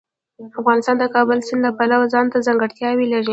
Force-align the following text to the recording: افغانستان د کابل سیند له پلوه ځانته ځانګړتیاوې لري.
افغانستان 0.59 0.95
د 0.99 1.05
کابل 1.15 1.37
سیند 1.47 1.61
له 1.65 1.71
پلوه 1.77 2.05
ځانته 2.13 2.37
ځانګړتیاوې 2.47 3.05
لري. 3.13 3.29